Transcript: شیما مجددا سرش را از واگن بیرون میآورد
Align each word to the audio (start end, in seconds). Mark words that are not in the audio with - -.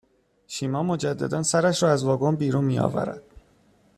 شیما 0.47 0.83
مجددا 0.83 1.43
سرش 1.43 1.83
را 1.83 1.91
از 1.91 2.03
واگن 2.03 2.35
بیرون 2.35 2.63
میآورد 2.63 3.23